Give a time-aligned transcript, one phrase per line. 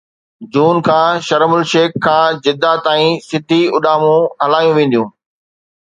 [0.53, 5.09] جون کان Sharm el Sheikh کان جده تائين سڌي اڏامون هلايون وينديون